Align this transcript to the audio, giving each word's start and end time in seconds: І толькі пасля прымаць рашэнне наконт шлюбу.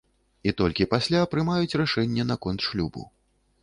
І 0.51 0.53
толькі 0.61 0.87
пасля 0.95 1.21
прымаць 1.35 1.77
рашэнне 1.85 2.29
наконт 2.35 2.59
шлюбу. 2.71 3.11